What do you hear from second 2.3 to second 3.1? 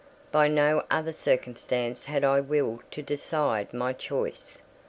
will to